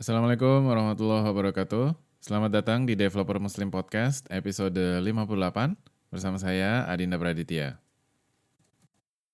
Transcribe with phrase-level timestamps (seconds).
[0.00, 1.92] Assalamualaikum warahmatullahi wabarakatuh.
[2.24, 5.76] Selamat datang di Developer Muslim Podcast episode 58
[6.08, 7.76] bersama saya Adinda Praditya.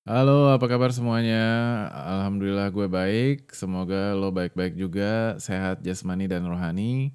[0.02, 1.46] Halo, apa kabar semuanya?
[1.94, 3.54] Alhamdulillah gue baik.
[3.54, 7.14] Semoga lo baik-baik juga, sehat jasmani dan rohani.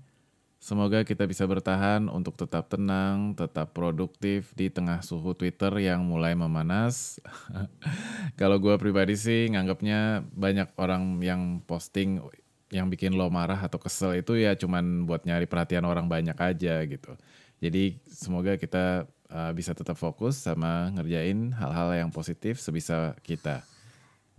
[0.63, 6.39] Semoga kita bisa bertahan untuk tetap tenang, tetap produktif di tengah suhu Twitter yang mulai
[6.39, 7.19] memanas.
[8.39, 12.23] Kalau gue pribadi sih nganggapnya banyak orang yang posting
[12.71, 16.81] yang bikin lo marah atau kesel itu ya cuman buat nyari perhatian orang banyak aja
[16.87, 17.13] gitu.
[17.61, 23.61] Jadi semoga kita uh, bisa tetap fokus sama ngerjain hal-hal yang positif sebisa kita.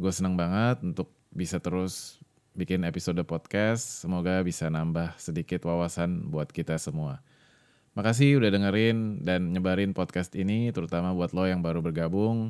[0.00, 2.18] Gue senang banget untuk bisa terus
[2.56, 4.02] bikin episode podcast.
[4.02, 7.20] Semoga bisa nambah sedikit wawasan buat kita semua.
[7.92, 12.48] Makasih udah dengerin dan nyebarin podcast ini, terutama buat lo yang baru bergabung.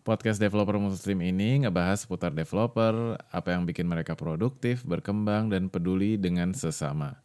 [0.00, 6.16] Podcast Developer Muslim ini ngebahas seputar developer, apa yang bikin mereka produktif, berkembang, dan peduli
[6.16, 7.20] dengan sesama.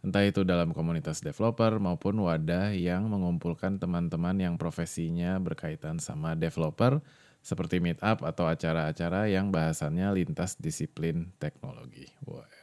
[0.00, 6.98] Entah itu dalam komunitas developer maupun wadah yang mengumpulkan teman-teman yang profesinya berkaitan sama developer,
[7.44, 12.08] seperti meetup atau acara-acara yang bahasannya lintas disiplin teknologi.
[12.24, 12.61] Wah.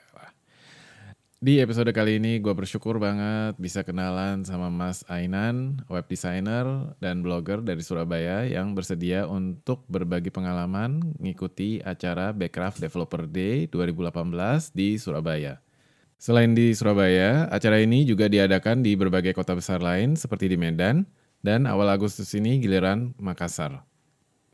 [1.40, 6.68] Di episode kali ini gue bersyukur banget bisa kenalan sama Mas Ainan, web designer
[7.00, 14.76] dan blogger dari Surabaya yang bersedia untuk berbagi pengalaman ngikuti acara Backcraft Developer Day 2018
[14.76, 15.64] di Surabaya.
[16.20, 21.08] Selain di Surabaya, acara ini juga diadakan di berbagai kota besar lain seperti di Medan
[21.40, 23.88] dan awal Agustus ini giliran Makassar.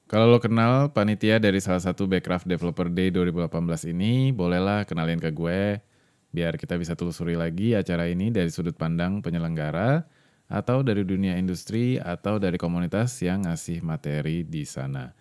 [0.05, 5.33] Kalau lo kenal panitia dari salah satu Backcraft Developer Day 2018 ini, bolehlah kenalin ke
[5.33, 5.81] gue,
[6.35, 10.03] biar kita bisa telusuri lagi acara ini dari sudut pandang penyelenggara,
[10.51, 15.15] atau dari dunia industri, atau dari komunitas yang ngasih materi di sana.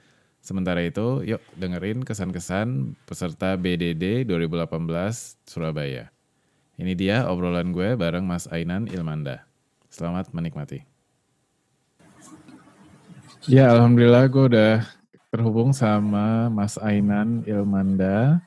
[0.45, 6.13] Sementara itu, yuk dengerin kesan-kesan peserta BDD 2018 Surabaya.
[6.77, 9.47] Ini dia obrolan gue bareng Mas Ainan Ilmanda.
[9.89, 10.85] Selamat menikmati.
[13.49, 14.75] Ya, alhamdulillah gue udah
[15.33, 18.45] terhubung sama Mas Ainan Ilmanda,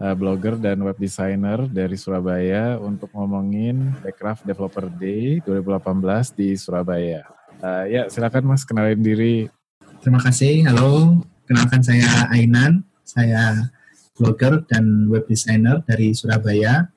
[0.00, 7.26] uh, blogger dan web designer dari Surabaya untuk ngomongin Backcraft Developer Day 2018 di Surabaya.
[7.62, 9.50] Uh, ya, silakan Mas kenalin diri.
[10.02, 10.66] Terima kasih.
[10.66, 12.82] Halo, kenalkan saya Ainan.
[13.02, 13.70] Saya
[14.16, 16.88] blogger dan web designer dari Surabaya.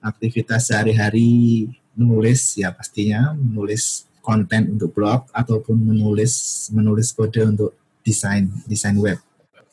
[0.00, 7.72] Aktivitas sehari-hari menulis ya pastinya menulis konten untuk blog ataupun menulis menulis kode untuk
[8.04, 9.18] desain desain web.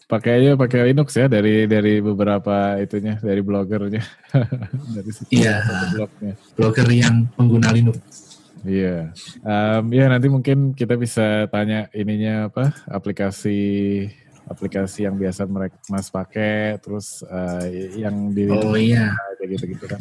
[0.04, 4.04] Pakai aja pakai Linux ya dari dari beberapa itunya dari blogernya
[4.96, 5.64] dari iya,
[5.96, 6.34] blognya.
[6.60, 8.24] Blogger yang pengguna Linux.
[8.64, 9.12] Iya,
[9.44, 13.60] um, ya nanti mungkin kita bisa tanya ininya apa aplikasi
[14.48, 17.64] aplikasi yang biasa mereka mas pakai, terus uh,
[17.96, 19.12] yang di oh iya
[19.44, 20.00] gitu-gitu kan.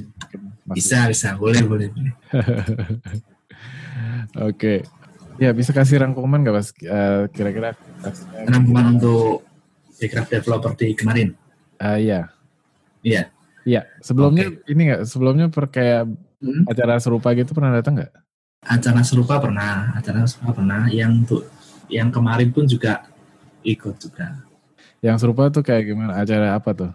[0.71, 1.91] Bisa bisa boleh boleh.
[4.49, 4.87] Oke.
[5.41, 6.71] Ya bisa kasih rangkuman nggak mas?
[6.87, 7.75] Uh, kira-kira
[8.47, 9.43] rangkuman untuk
[10.03, 11.29] Backcraft Developer di kemarin?
[11.79, 12.27] Uh, iya.
[13.07, 13.31] Iya.
[13.63, 13.87] Iya.
[14.03, 14.75] Sebelumnya okay.
[14.75, 15.03] ini nggak?
[15.07, 16.11] Sebelumnya per kayak
[16.43, 16.67] hmm?
[16.67, 18.13] acara serupa gitu pernah datang nggak?
[18.67, 19.95] Acara serupa pernah.
[19.95, 20.91] Acara serupa pernah.
[20.91, 21.43] Yang untuk
[21.87, 23.07] yang kemarin pun juga
[23.63, 24.43] ikut juga.
[24.99, 26.19] Yang serupa tuh kayak gimana?
[26.19, 26.93] Acara apa tuh?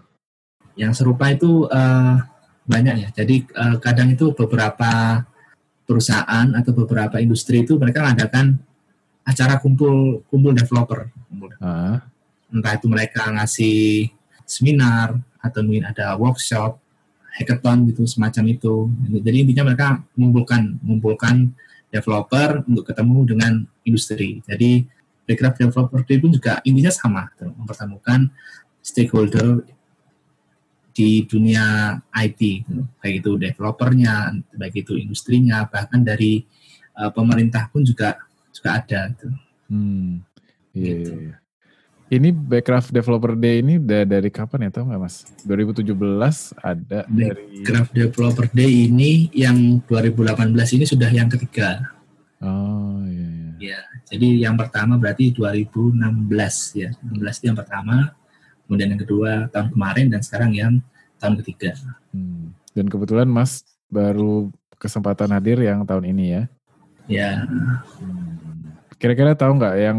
[0.76, 2.20] Yang serupa itu uh,
[2.68, 3.08] banyak ya.
[3.24, 5.24] Jadi uh, kadang itu beberapa
[5.88, 8.60] perusahaan atau beberapa industri itu mereka mengadakan
[9.24, 11.08] acara kumpul kumpul developer.
[11.60, 11.96] Uh.
[12.48, 14.08] Entah itu mereka ngasih
[14.48, 16.80] seminar atau mungkin ada workshop,
[17.36, 18.88] hackathon gitu semacam itu.
[19.22, 21.52] Jadi intinya mereka mengumpulkan mengumpulkan
[21.88, 23.52] developer untuk ketemu dengan
[23.84, 24.40] industri.
[24.44, 24.84] Jadi
[25.28, 28.32] Backcraft Developer Day pun juga intinya sama, mempertemukan
[28.80, 29.60] stakeholder
[30.96, 32.64] di dunia IT,
[32.98, 36.42] baik itu developernya, baik itu industrinya, bahkan dari
[36.98, 38.18] uh, pemerintah pun juga
[38.50, 39.00] juga ada.
[39.14, 39.28] Gitu.
[39.70, 40.24] Hmm,
[40.74, 41.12] iya, gitu.
[41.14, 41.36] iya.
[42.08, 45.28] Ini Backcraft Developer Day ini udah dari kapan ya, tau nggak mas?
[45.44, 45.92] 2017
[46.56, 47.60] ada dari...
[47.60, 51.84] Backcraft Developer Day ini yang 2018 ini sudah yang ketiga.
[52.40, 53.28] Oh iya.
[53.28, 53.76] iya.
[53.76, 56.00] Ya, jadi yang pertama berarti 2016
[56.80, 58.16] ya, 16 itu yang pertama,
[58.64, 60.72] kemudian yang kedua tahun kemarin dan sekarang yang
[61.20, 61.76] tahun ketiga.
[62.16, 62.56] Hmm.
[62.72, 64.48] Dan kebetulan Mas baru
[64.80, 66.42] kesempatan hadir yang tahun ini ya?
[67.04, 67.30] Ya.
[67.44, 68.32] Hmm.
[68.96, 69.98] Kira-kira tahu nggak yang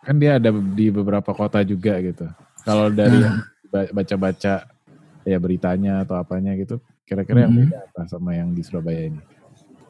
[0.00, 2.26] kan dia ada di beberapa kota juga gitu.
[2.64, 3.44] Kalau dari nah.
[3.92, 4.68] baca-baca
[5.24, 7.46] ya beritanya atau apanya gitu, kira-kira hmm.
[7.46, 9.20] yang beda apa sama yang di Surabaya ini?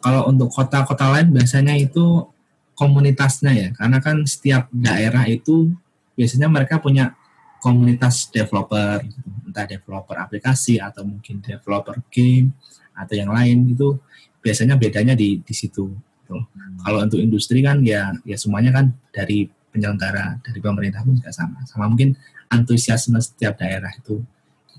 [0.01, 2.27] Kalau untuk kota-kota lain biasanya itu
[2.75, 5.71] komunitasnya ya, karena kan setiap daerah itu
[6.17, 7.13] biasanya mereka punya
[7.61, 9.29] komunitas developer, gitu.
[9.45, 12.57] entah developer aplikasi atau mungkin developer game
[12.97, 14.01] atau yang lain itu
[14.41, 15.93] biasanya bedanya di di situ.
[15.93, 16.37] Gitu.
[16.41, 16.81] Hmm.
[16.81, 21.63] Kalau untuk industri kan ya ya semuanya kan dari penyelenggara dari pemerintah pun juga sama.
[21.67, 22.15] Sama mungkin
[22.51, 24.23] antusiasme setiap daerah itu.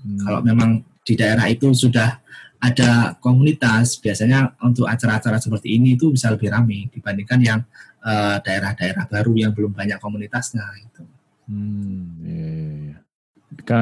[0.04, 0.20] Hmm.
[0.20, 2.20] Kalau memang di daerah itu sudah
[2.62, 7.60] ada komunitas, biasanya untuk acara-acara seperti ini itu bisa lebih ramai dibandingkan yang
[8.02, 10.62] daerah-daerah uh, daerah -daerah baru yang belum banyak komunitasnya.
[10.78, 11.02] Gitu.
[11.50, 12.96] Hmm, iya, iya, iya.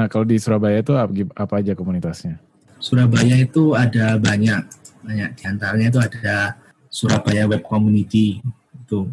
[0.09, 2.41] Kalau di Surabaya itu apa, apa aja komunitasnya?
[2.81, 4.65] Surabaya itu ada banyak,
[5.05, 6.57] banyak di antaranya itu ada
[6.89, 8.41] Surabaya Web Community
[8.75, 9.07] itu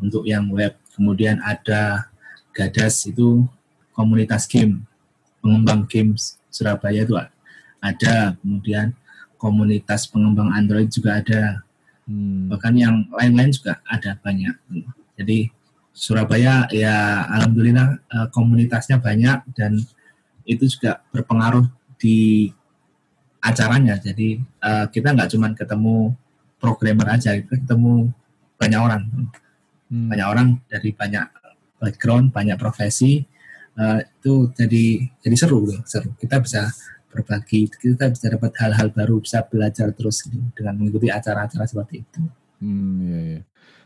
[0.00, 0.74] untuk yang web.
[0.92, 2.12] Kemudian ada
[2.52, 3.48] Gadas itu
[3.96, 4.84] komunitas game,
[5.40, 7.16] pengembang games Surabaya itu
[7.80, 8.36] ada.
[8.40, 8.92] Kemudian
[9.40, 11.64] komunitas pengembang Android juga ada.
[12.04, 12.52] Hmm.
[12.52, 14.52] Bahkan yang lain-lain juga ada banyak.
[15.16, 15.48] Jadi
[15.92, 19.76] Surabaya ya alhamdulillah uh, komunitasnya banyak dan
[20.48, 21.68] itu juga berpengaruh
[22.00, 22.48] di
[23.42, 23.98] acaranya.
[24.00, 26.16] Jadi uh, kita nggak cuma ketemu
[26.62, 28.08] programmer aja, kita ketemu
[28.56, 29.02] banyak orang,
[29.92, 30.08] hmm.
[30.08, 31.26] banyak orang dari banyak
[31.76, 33.20] background, banyak profesi.
[33.72, 34.84] Uh, itu jadi
[35.20, 36.16] jadi seru, seru.
[36.16, 36.72] Kita bisa
[37.12, 42.20] berbagi, kita bisa dapat hal-hal baru, bisa belajar terus gitu, dengan mengikuti acara-acara seperti itu.
[42.64, 43.40] Hmm, iya, iya.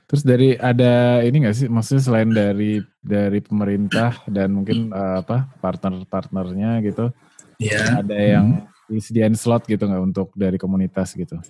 [0.07, 5.51] Terus dari ada ini nggak sih, maksudnya selain dari dari pemerintah dan mungkin uh, apa
[5.59, 7.11] partner-partnernya gitu,
[7.59, 7.99] ya.
[7.99, 11.43] ada yang disediain slot gitu nggak untuk dari komunitas gitu?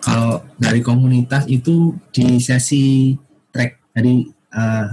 [0.00, 3.12] Kalau dari komunitas itu di sesi
[3.54, 4.90] track dari uh,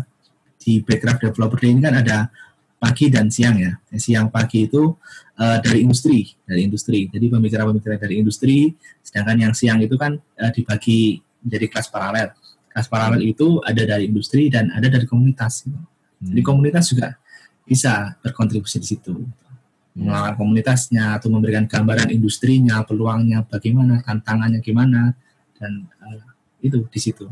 [0.61, 2.29] di background developer ini kan ada
[2.77, 3.73] pagi dan siang ya.
[3.97, 4.93] Siang pagi itu
[5.41, 7.09] uh, dari industri, dari industri.
[7.09, 8.69] Jadi pembicara-pembicara dari industri,
[9.01, 12.29] sedangkan yang siang itu kan uh, dibagi menjadi kelas paralel
[12.71, 15.67] kelas paralel itu ada dari industri dan ada dari komunitas.
[15.67, 15.83] Hmm.
[16.23, 17.19] Jadi komunitas juga
[17.67, 19.11] bisa berkontribusi di situ.
[19.11, 20.07] Hmm.
[20.07, 25.11] Mengelola komunitasnya atau memberikan gambaran industrinya, peluangnya, bagaimana, tantangannya gimana,
[25.59, 26.23] dan uh,
[26.63, 27.27] itu di situ.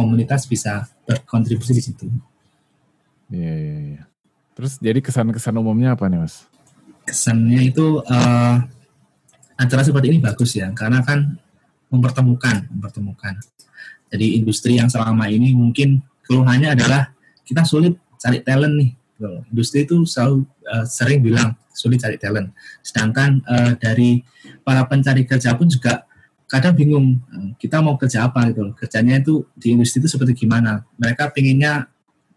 [0.00, 2.08] Komunitas bisa berkontribusi di situ.
[3.28, 4.02] Iya, iya, iya.
[4.56, 6.48] Terus jadi kesan-kesan umumnya apa nih, Mas?
[7.04, 8.56] Kesannya itu uh,
[9.60, 11.36] acara seperti ini bagus ya, karena kan
[11.92, 13.36] mempertemukan, mempertemukan
[14.10, 17.14] jadi industri yang selama ini mungkin keluhannya adalah
[17.46, 18.90] kita sulit cari talent nih.
[19.54, 22.50] Industri itu selalu uh, sering bilang sulit cari talent.
[22.82, 24.18] Sedangkan uh, dari
[24.66, 26.02] para pencari kerja pun juga
[26.50, 28.74] kadang bingung uh, kita mau kerja apa gitu.
[28.74, 30.82] Kerjanya itu di industri itu seperti gimana.
[30.98, 31.86] Mereka pinginnya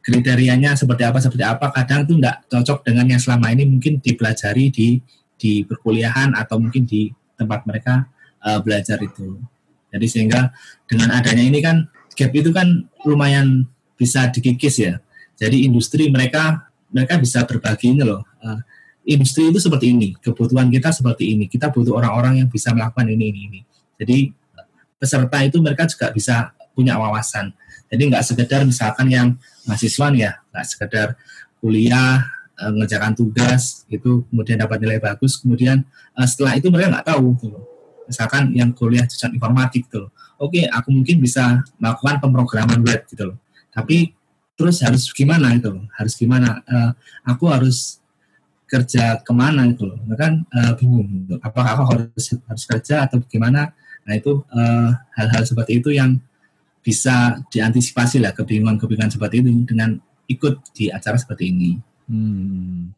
[0.06, 4.70] kriterianya seperti apa seperti apa kadang itu tidak cocok dengan yang selama ini mungkin dipelajari
[4.70, 5.02] di
[5.34, 8.06] di perkuliahan atau mungkin di tempat mereka
[8.46, 9.42] uh, belajar itu.
[9.90, 10.54] Jadi sehingga
[10.86, 13.66] dengan adanya ini kan gap itu kan lumayan
[13.98, 15.02] bisa dikikis ya.
[15.34, 18.22] Jadi industri mereka mereka bisa berbagi ini loh.
[18.38, 18.62] Uh,
[19.04, 21.50] industri itu seperti ini, kebutuhan kita seperti ini.
[21.50, 23.60] Kita butuh orang-orang yang bisa melakukan ini ini ini.
[24.04, 24.36] Jadi
[25.00, 27.56] peserta itu mereka juga bisa punya wawasan.
[27.88, 29.28] Jadi nggak sekedar misalkan yang
[29.64, 31.08] mahasiswa ya, nggak sekedar
[31.64, 32.20] kuliah
[32.60, 35.88] uh, ngerjakan tugas itu kemudian dapat nilai bagus, kemudian
[36.20, 37.32] uh, setelah itu mereka nggak tahu.
[37.40, 37.60] Gitu
[38.08, 40.12] misalkan yang kuliah jurusan informatik gitu loh.
[40.40, 43.38] Oke, aku mungkin bisa melakukan pemrograman web gitu loh.
[43.72, 44.12] Tapi
[44.60, 45.86] terus harus gimana gitu loh?
[45.96, 46.62] Harus gimana?
[46.68, 46.92] Uh,
[47.24, 48.04] aku harus
[48.68, 49.98] kerja ke mana gitu loh?
[50.20, 51.08] Kan uh, bingung.
[51.26, 51.36] Gitu.
[51.40, 53.72] Apakah aku harus harus kerja atau bagaimana?
[54.04, 56.20] Nah itu eh, hal-hal uh, seperti itu yang
[56.84, 59.96] bisa diantisipasi lah kebingungan-kebingungan seperti itu dengan
[60.28, 61.80] ikut di acara seperti ini.
[62.12, 62.92] Hmm.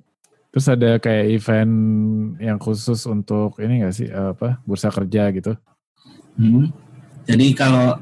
[0.49, 1.73] Terus ada kayak event
[2.41, 5.53] yang khusus untuk ini enggak sih apa bursa kerja gitu?
[6.39, 6.73] Hmm.
[7.29, 8.01] Jadi kalau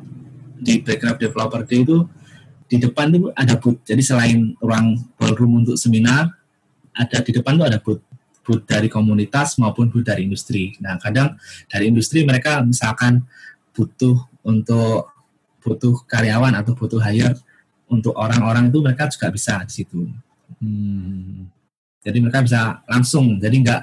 [0.64, 2.08] di background developer day itu
[2.72, 3.84] di depan itu ada booth.
[3.84, 6.32] Jadi selain ruang ballroom untuk seminar,
[6.96, 8.00] ada di depan tuh ada booth
[8.68, 10.76] dari komunitas maupun booth dari industri.
[10.84, 11.40] Nah, kadang
[11.72, 13.24] dari industri mereka misalkan
[13.72, 15.10] butuh untuk
[15.64, 17.40] butuh karyawan atau butuh hire
[17.88, 20.12] untuk orang-orang itu mereka juga bisa di situ.
[20.60, 21.48] Hmm.
[22.04, 23.82] Jadi mereka bisa langsung, jadi nggak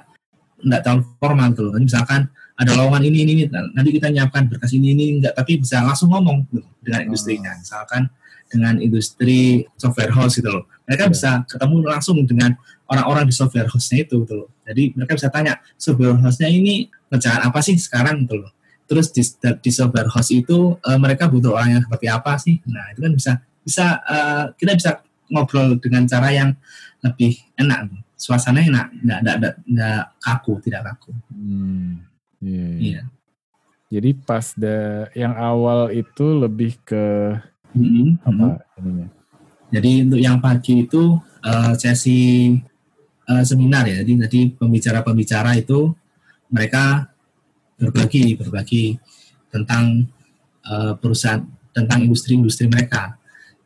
[0.61, 1.73] nggak terlalu formal gitu loh.
[1.81, 2.29] Misalkan
[2.61, 6.13] ada lowongan ini ini, ini nanti kita nyiapkan berkas ini ini enggak, tapi bisa langsung
[6.13, 7.57] ngomong gitu, dengan industrinya.
[7.57, 7.59] Oh.
[7.65, 8.03] Misalkan
[8.51, 10.67] dengan industri software house gitu loh.
[10.91, 11.13] Mereka yeah.
[11.15, 12.59] bisa ketemu langsung dengan
[12.91, 14.49] orang-orang di software house-nya itu gitu loh.
[14.67, 18.51] Jadi mereka bisa tanya software house-nya ini ngerjakan apa sih sekarang gitu loh.
[18.91, 19.23] Terus di,
[19.63, 22.59] di software house itu uh, mereka butuh orang yang seperti apa sih?
[22.67, 24.91] Nah itu kan bisa bisa uh, kita bisa
[25.31, 26.51] ngobrol dengan cara yang
[27.07, 27.87] lebih enak.
[28.19, 31.15] Suasana enak, nggak nggak nggak kaku, tidak kaku.
[31.33, 32.05] Hmm,
[32.43, 32.77] iya, iya.
[32.77, 33.03] iya.
[33.91, 37.35] Jadi pas da, yang awal itu lebih ke
[37.77, 38.79] mm-hmm, apa mm-hmm.
[38.81, 39.07] ininya?
[39.71, 41.15] Jadi untuk yang pagi itu
[41.47, 42.51] uh, sesi
[43.31, 44.03] uh, seminar ya.
[44.03, 45.95] Jadi tadi pembicara-pembicara itu
[46.51, 47.07] mereka
[47.79, 48.99] berbagi berbagi
[49.49, 50.11] tentang
[50.67, 53.15] uh, perusahaan tentang industri-industri mereka.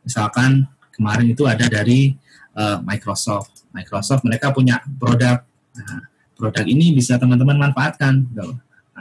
[0.05, 2.13] Misalkan kemarin itu ada dari
[2.53, 3.65] uh, Microsoft.
[3.73, 5.41] Microsoft mereka punya produk.
[5.75, 6.07] Nah,
[6.37, 8.55] produk ini bisa teman-teman manfaatkan, gitu.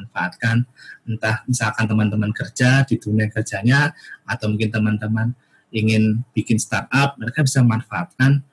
[0.04, 0.68] Manfaatkan
[1.08, 3.96] entah misalkan teman-teman kerja di dunia kerjanya
[4.28, 5.32] atau mungkin teman-teman
[5.74, 8.44] ingin bikin startup, mereka bisa manfaatkan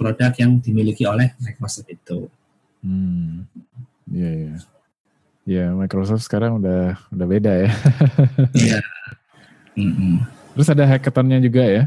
[0.00, 2.32] produk yang dimiliki oleh Microsoft itu.
[2.80, 3.44] Hmm.
[4.08, 4.48] Iya, yeah, iya.
[4.48, 4.58] Yeah.
[5.50, 7.70] Ya, Microsoft sekarang udah udah beda ya.
[8.56, 8.80] Iya.
[9.80, 10.14] mm -mm.
[10.56, 11.84] Terus ada hackathonnya juga ya?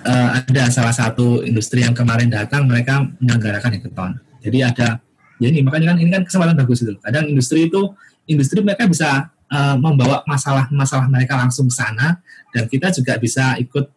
[0.00, 4.12] Uh, ada salah satu industri yang kemarin datang, mereka menyelenggarakan hackathon.
[4.40, 4.88] Jadi ada,
[5.36, 6.96] ya ini makanya kan ini kan kesempatan bagus itu.
[7.04, 7.92] Kadang industri itu,
[8.26, 12.20] industri mereka bisa uh, membawa masalah-masalah mereka langsung ke sana,
[12.54, 13.88] dan kita juga bisa ikut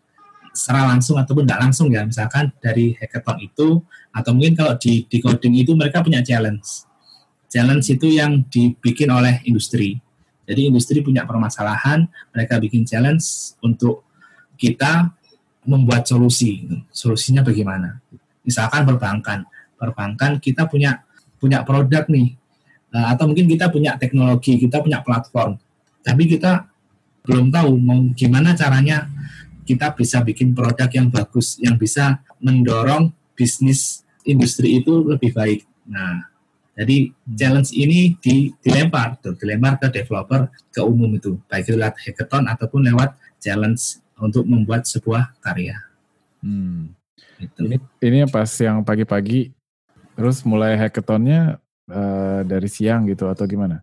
[0.53, 3.81] secara langsung ataupun tidak langsung ya misalkan dari hackathon itu
[4.13, 6.85] atau mungkin kalau di, di coding itu mereka punya challenge.
[7.49, 9.97] Challenge itu yang dibikin oleh industri.
[10.45, 14.05] Jadi industri punya permasalahan mereka bikin challenge untuk
[14.57, 15.09] kita
[15.65, 16.65] membuat solusi.
[16.93, 17.97] Solusinya bagaimana?
[18.45, 19.49] Misalkan perbankan.
[19.79, 21.01] Perbankan kita punya
[21.41, 22.37] punya produk nih
[22.93, 25.57] eh, atau mungkin kita punya teknologi kita punya platform
[26.05, 26.69] tapi kita
[27.23, 29.07] belum tahu mau gimana caranya
[29.63, 35.63] kita bisa bikin produk yang bagus yang bisa mendorong bisnis industri itu lebih baik.
[35.87, 36.27] Nah,
[36.75, 41.95] jadi challenge ini di, dilempar, tuh, dilempar ke developer ke umum itu, baik itu lewat
[42.01, 45.79] hackathon ataupun lewat challenge untuk membuat sebuah karya.
[46.43, 46.91] Hmm.
[47.39, 47.59] Gitu.
[47.67, 49.51] Ini, ini pas yang pagi-pagi,
[50.15, 53.81] terus mulai hackathonnya uh, dari siang gitu atau gimana?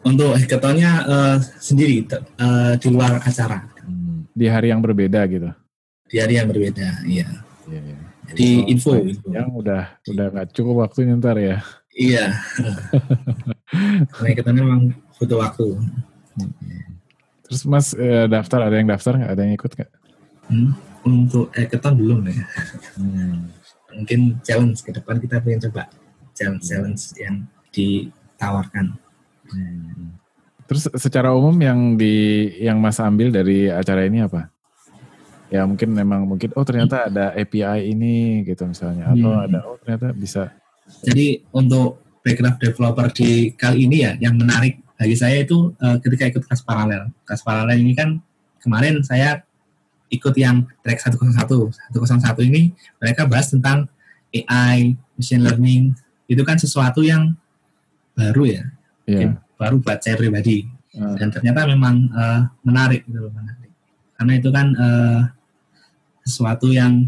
[0.00, 3.70] Untuk hackathonnya uh, sendiri uh, di luar acara
[4.34, 5.50] di hari yang berbeda gitu.
[6.10, 7.28] Di hari yang berbeda, iya.
[7.68, 7.98] Iya, iya.
[8.30, 9.26] Jadi info, info.
[9.30, 11.58] Yang udah udah nggak cukup waktu ntar ya.
[11.94, 12.34] Iya.
[14.14, 15.66] Karena kita memang butuh waktu.
[17.46, 19.30] Terus Mas eh, daftar ada yang daftar nggak?
[19.34, 19.90] Ada yang ikut nggak?
[20.50, 20.70] Hmm,
[21.06, 22.46] untuk eh kita belum ya.
[22.98, 23.50] Hmm.
[23.90, 25.90] Mungkin challenge ke depan kita pengen coba
[26.40, 28.96] challenge challenge yang ditawarkan.
[29.52, 30.16] Hmm.
[30.64, 34.48] Terus secara umum yang di yang Mas ambil dari acara ini apa?
[35.50, 39.44] Ya mungkin memang mungkin oh ternyata ada API ini gitu misalnya atau hmm.
[39.50, 40.54] ada oh ternyata bisa.
[41.04, 46.30] Jadi untuk background developer di kali ini ya yang menarik bagi saya itu uh, ketika
[46.30, 47.10] ikut kelas paralel.
[47.26, 48.22] Kelas paralel ini kan
[48.62, 49.42] kemarin saya
[50.10, 51.34] ikut yang track 101.
[51.34, 52.70] 101 ini
[53.02, 53.90] mereka bahas tentang
[54.30, 55.98] AI, machine learning.
[56.30, 57.34] Itu kan sesuatu yang
[58.14, 58.64] baru ya.
[59.10, 60.64] Yeah baru buat saya pribadi.
[60.90, 61.14] Hmm.
[61.14, 63.70] dan ternyata memang uh, menarik gitu loh menarik.
[64.18, 65.22] Karena itu kan uh,
[66.26, 67.06] sesuatu yang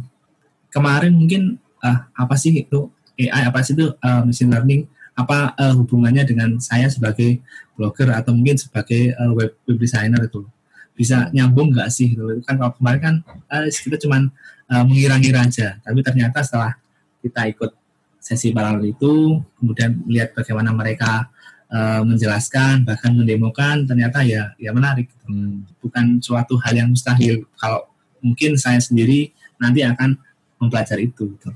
[0.70, 2.86] kemarin mungkin uh, apa sih itu
[3.18, 4.86] AI apa sih itu uh, machine learning
[5.18, 7.42] apa uh, hubungannya dengan saya sebagai
[7.74, 10.46] blogger atau mungkin sebagai uh, web, web designer itu?
[10.94, 13.14] Bisa nyambung nggak sih gitu kan kalau kemarin kan
[13.50, 14.30] uh, kita cuma
[14.70, 15.82] uh, mengira-ngira aja.
[15.82, 16.78] Tapi ternyata setelah
[17.18, 17.81] kita ikut
[18.22, 21.26] sesi paralel itu kemudian melihat bagaimana mereka
[21.74, 25.66] uh, menjelaskan bahkan mendemokan ternyata ya ya menarik hmm.
[25.82, 27.90] bukan suatu hal yang mustahil kalau
[28.22, 30.14] mungkin saya sendiri nanti akan
[30.62, 31.50] mempelajari itu gitu.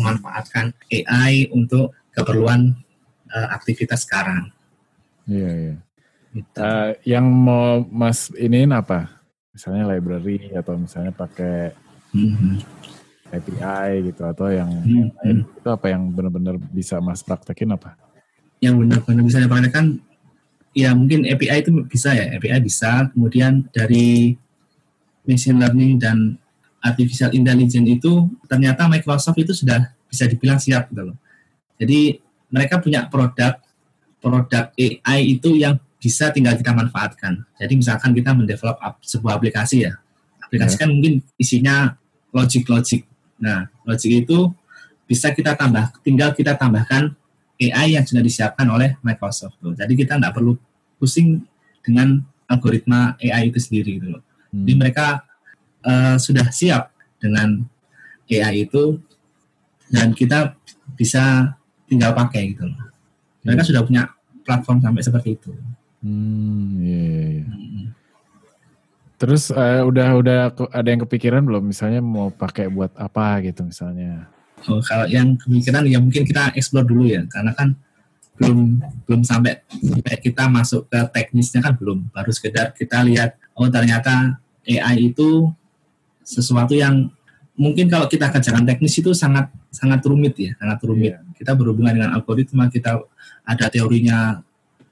[0.00, 2.72] memanfaatkan AI untuk keperluan
[3.28, 4.48] uh, aktivitas sekarang.
[5.28, 5.76] Iya iya.
[6.32, 6.56] Gitu.
[6.56, 9.20] Uh, yang mau mas ini apa?
[9.52, 11.74] Misalnya library atau misalnya pakai
[12.16, 12.54] mm-hmm.
[13.30, 14.98] API gitu atau yang, mm-hmm.
[14.98, 17.94] yang lain itu apa yang benar-benar bisa mas praktekin apa?
[18.60, 19.98] yang benar-benar bisa dipraktekkan
[20.76, 24.36] ya mungkin API itu bisa ya API bisa kemudian dari
[25.24, 26.36] machine learning dan
[26.84, 31.16] artificial intelligence itu ternyata Microsoft itu sudah bisa dibilang siap gitu loh
[31.80, 32.20] jadi
[32.52, 33.58] mereka punya produk
[34.20, 39.96] produk AI itu yang bisa tinggal kita manfaatkan jadi misalkan kita mendevelop sebuah aplikasi ya
[40.44, 40.80] aplikasi yeah.
[40.84, 41.76] kan mungkin isinya
[42.30, 43.09] logic-logic
[43.40, 44.52] nah logic itu
[45.10, 47.10] bisa kita tambah tinggal kita tambahkan
[47.60, 49.60] AI yang sudah disiapkan oleh Microsoft.
[49.60, 49.76] Loh.
[49.76, 50.56] Jadi kita nggak perlu
[50.96, 51.44] pusing
[51.84, 54.22] dengan algoritma AI itu sendiri gitu loh.
[54.54, 54.64] Hmm.
[54.64, 55.06] Jadi mereka
[55.84, 57.60] uh, sudah siap dengan
[58.30, 58.96] AI itu
[59.92, 60.56] dan kita
[60.96, 61.52] bisa
[61.84, 62.88] tinggal pakai gitu loh.
[63.44, 63.70] Mereka hmm.
[63.74, 64.02] sudah punya
[64.46, 65.52] platform sampai seperti itu.
[66.00, 67.28] Hmm, iya, iya.
[67.28, 67.44] iya.
[67.44, 67.86] Hmm.
[69.20, 70.38] Terus uh, udah udah
[70.72, 74.32] ada yang kepikiran belum misalnya mau pakai buat apa gitu misalnya?
[74.64, 77.76] Oh, kalau yang kemungkinan ya mungkin kita explore dulu ya, karena kan
[78.40, 83.68] belum belum sampai sampai kita masuk ke teknisnya kan belum, baru sekedar kita lihat oh
[83.68, 85.52] ternyata AI itu
[86.24, 87.12] sesuatu yang
[87.60, 91.12] mungkin kalau kita kerjakan teknis itu sangat sangat rumit ya, sangat rumit.
[91.20, 91.36] Yeah.
[91.36, 93.04] kita berhubungan dengan algoritma, kita
[93.44, 94.40] ada teorinya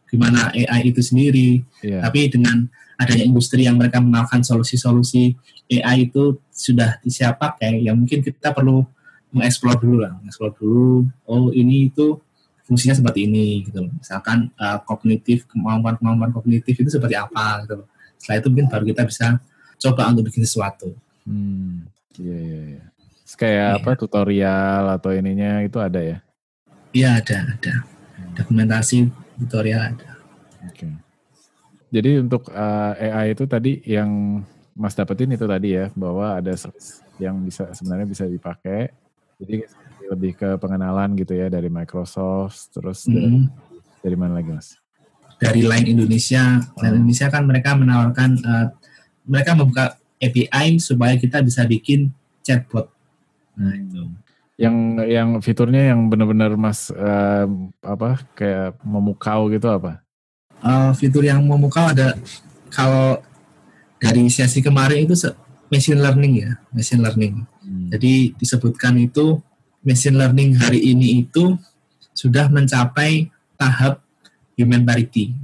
[0.09, 1.65] gimana AI itu sendiri.
[1.81, 2.05] Iya.
[2.05, 5.39] Tapi dengan adanya industri yang mereka menawarkan solusi-solusi
[5.71, 8.83] AI itu sudah siap pakai, ya mungkin kita perlu
[9.31, 11.07] mengeksplor dulu lah, mengeksplor dulu.
[11.25, 12.19] Oh ini itu
[12.67, 13.87] fungsinya seperti ini gitu.
[13.87, 17.87] Misalkan uh, kognitif kemampuan-kemampuan kognitif itu seperti apa gitu.
[18.19, 19.27] Setelah itu mungkin baru kita bisa
[19.79, 20.91] coba untuk bikin sesuatu.
[21.23, 21.87] Hmm.
[22.19, 22.85] Iya, iya, iya.
[23.23, 23.79] Terus Kayak Iya.
[23.79, 26.19] apa tutorial atau ininya itu ada ya?
[26.91, 27.75] Iya ada, ada
[28.35, 29.07] dokumentasi
[29.39, 30.11] tutorial ada.
[30.67, 30.89] Oke.
[31.89, 34.43] Jadi untuk uh, AI itu tadi yang
[34.79, 38.93] Mas dapetin itu tadi ya bahwa ada service yang bisa sebenarnya bisa dipakai.
[39.41, 39.67] Jadi
[40.09, 43.45] lebih ke pengenalan gitu ya dari Microsoft terus dari, Mm.
[44.01, 44.77] dari mana lagi Mas?
[45.39, 46.99] Dari Line Indonesia, Line Oh.
[46.99, 48.67] Indonesia kan mereka menawarkan, uh,
[49.29, 49.85] mereka membuka
[50.19, 52.11] API supaya kita bisa bikin
[52.43, 52.91] chatbot.
[53.55, 54.03] Nah itu.
[54.59, 54.77] Yang
[55.07, 57.47] yang fiturnya yang benar-benar Mas eh,
[57.79, 60.03] apa kayak memukau gitu apa?
[60.59, 62.19] Uh, fitur yang memukau ada
[62.75, 63.23] kalau
[64.03, 65.15] dari sesi kemarin itu
[65.71, 67.47] machine learning ya, machine learning.
[67.63, 67.89] Hmm.
[67.95, 69.39] Jadi disebutkan itu
[69.87, 71.55] machine learning hari ini itu
[72.11, 74.03] sudah mencapai tahap
[74.59, 75.35] human parity.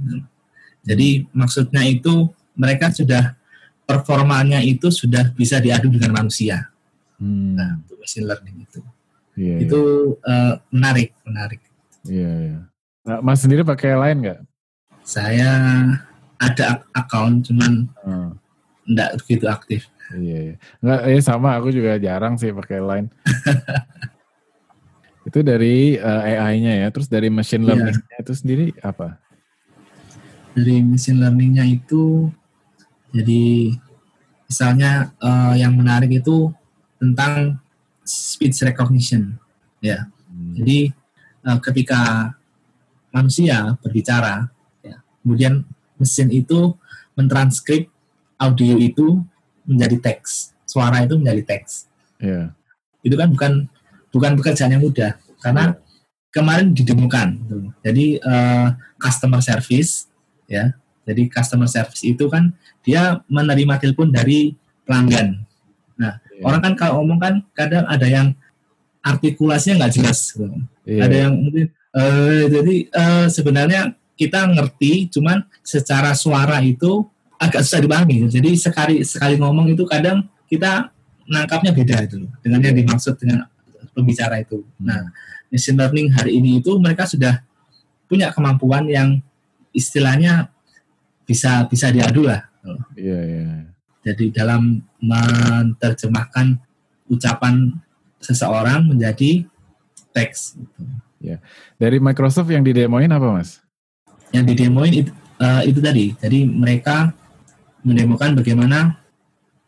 [0.83, 3.35] Jadi maksudnya itu mereka sudah
[3.85, 6.67] performanya itu sudah bisa diadu dengan manusia.
[7.21, 7.55] Hmm.
[7.55, 8.81] Nah, untuk machine learning itu.
[9.35, 9.79] Iya, Itu
[10.23, 11.61] eh, menarik, menarik.
[12.07, 12.59] iya, iya.
[13.05, 14.39] Nah, Mas sendiri pakai lain nggak?
[15.05, 15.51] Saya
[16.41, 18.31] ada account cuman Hmm.
[18.89, 19.81] enggak begitu aktif.
[20.13, 20.55] Iya, iya.
[20.81, 23.07] Nggak, ya sama aku juga jarang sih pakai line.
[25.25, 27.73] itu dari uh, AI-nya ya, terus dari machine Iya.
[27.73, 29.17] learning-nya itu sendiri apa?
[30.53, 32.29] Dari machine learning-nya itu
[33.09, 33.73] jadi
[34.45, 36.53] misalnya eh, yang menarik itu
[37.01, 37.57] tentang
[38.05, 39.41] speech recognition
[39.81, 40.05] ya.
[40.29, 40.53] Hmm.
[40.61, 40.93] Jadi
[41.41, 42.29] eh, ketika
[43.09, 44.45] manusia berbicara,
[45.25, 45.65] kemudian
[45.97, 46.77] mesin itu
[47.17, 47.89] mentranskrip
[48.37, 49.25] audio itu
[49.65, 51.89] menjadi teks, suara itu menjadi teks.
[52.21, 52.53] Iya.
[53.01, 53.65] Itu kan bukan
[54.13, 55.73] bukan pekerjaan yang mudah karena
[56.29, 57.33] kemarin didemukan.
[57.41, 57.73] gitu.
[57.81, 58.67] Jadi eh,
[59.01, 60.05] customer service,
[60.45, 60.77] ya.
[61.09, 62.53] Jadi customer service itu kan
[62.85, 64.53] dia menerima telepon dari
[64.85, 65.41] pelanggan.
[65.97, 66.43] Nah, Iya.
[66.43, 68.35] orang kan kalau ngomong kan kadang ada yang
[69.01, 70.35] artikulasinya nggak jelas.
[70.35, 70.45] Gitu.
[70.85, 71.01] Iya.
[71.07, 73.81] Ada yang mungkin eh, jadi eh, sebenarnya
[74.15, 77.03] kita ngerti, cuman secara suara itu
[77.35, 78.31] agak susah dipahami.
[78.31, 80.89] Jadi sekali sekali ngomong itu kadang kita
[81.27, 83.43] nangkapnya beda itu loh, dengan yang dimaksud dengan
[83.91, 84.63] pembicara itu.
[84.79, 85.11] Nah,
[85.51, 87.43] machine learning hari ini itu mereka sudah
[88.05, 89.19] punya kemampuan yang
[89.75, 90.47] istilahnya
[91.25, 92.45] bisa bisa diadu lah.
[92.95, 93.45] Iya, iya.
[94.05, 96.61] Jadi dalam menerjemahkan
[97.09, 97.73] ucapan
[98.21, 99.45] seseorang menjadi
[100.13, 100.61] teks.
[101.81, 103.64] Dari Microsoft yang didemoin apa, Mas?
[104.35, 106.11] Yang didemoin itu, eh, itu tadi.
[106.19, 107.15] Jadi mereka
[107.87, 108.99] mendemokan bagaimana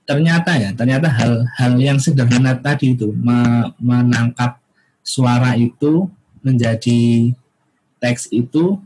[0.04, 4.60] ternyata ya, ternyata hal-hal yang sederhana tadi itu me- menangkap
[5.04, 6.12] suara itu
[6.44, 7.32] menjadi
[8.04, 8.80] teks itu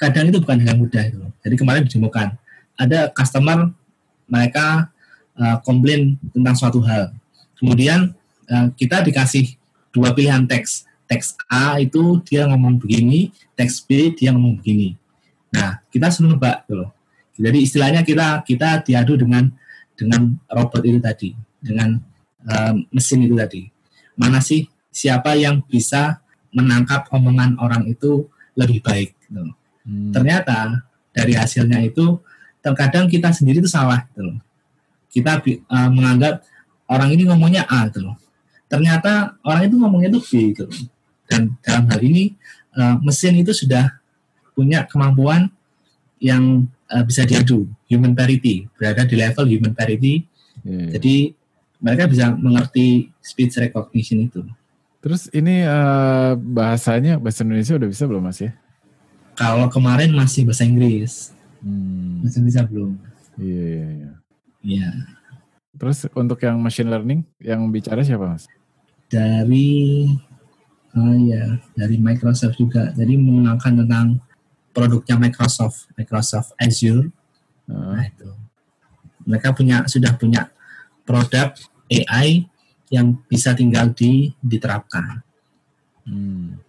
[0.00, 1.20] kadang itu bukan hal yang mudah itu.
[1.44, 2.28] Jadi kemarin ditemukan
[2.74, 3.70] ada customer
[4.26, 4.88] mereka
[5.38, 7.12] uh, komplain tentang suatu hal.
[7.60, 8.12] Kemudian
[8.50, 9.54] uh, kita dikasih
[9.94, 10.88] dua pilihan teks.
[11.04, 14.96] Teks A itu dia ngomong begini, teks B dia ngomong begini.
[15.52, 16.90] Nah, kita suruh nebak gitu loh.
[17.34, 19.50] Jadi istilahnya kita kita diadu dengan
[19.94, 22.00] dengan robot itu tadi, dengan
[22.48, 23.68] uh, mesin itu tadi.
[24.16, 26.22] Mana sih siapa yang bisa
[26.54, 30.16] menangkap omongan orang itu lebih baik gitu loh Hmm.
[30.16, 30.80] ternyata
[31.12, 32.16] dari hasilnya itu
[32.64, 34.38] terkadang kita sendiri itu salah gitu loh.
[35.12, 36.42] Kita uh, menganggap
[36.88, 38.16] orang ini ngomongnya A gitu loh.
[38.66, 40.64] Ternyata orang itu ngomongnya itu B gitu.
[40.66, 40.74] loh.
[41.34, 42.30] Dan dalam hal ini
[42.78, 43.90] uh, mesin itu sudah
[44.54, 45.50] punya kemampuan
[46.22, 50.22] yang uh, bisa diadu human parity, berada di level human parity.
[50.62, 50.94] Iya.
[50.94, 51.34] Jadi
[51.82, 54.40] mereka bisa mengerti speech recognition itu.
[55.04, 58.56] Terus ini eh, bahasanya bahasa Indonesia udah bisa belum, Mas ya?
[59.36, 62.24] Kalau kemarin masih bahasa Inggris, Hmm.
[62.24, 62.92] bahasa Indonesia belum.
[63.36, 64.12] Iya, iya, iya.
[64.64, 64.88] Iya.
[65.76, 68.48] Terus untuk yang machine learning yang bicara siapa, Mas?
[69.12, 70.08] dari
[70.94, 72.90] oh ya dari Microsoft juga.
[72.94, 74.06] Jadi menggunakan tentang
[74.74, 75.90] produknya Microsoft.
[75.98, 77.10] Microsoft Azure.
[77.70, 77.92] Heeh.
[77.94, 78.30] nah itu.
[79.24, 80.52] Mereka punya sudah punya
[81.08, 81.56] produk
[81.88, 82.44] AI
[82.92, 85.24] yang bisa tinggal di diterapkan.
[86.04, 86.60] Hmm.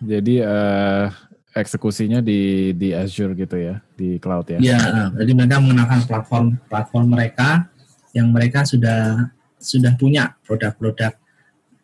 [0.00, 1.06] Jadi eh,
[1.52, 4.58] eksekusinya di di Azure gitu ya, di cloud ya.
[4.62, 7.68] ya jadi mereka menggunakan platform platform mereka
[8.14, 9.30] yang mereka sudah
[9.60, 11.14] sudah punya produk-produk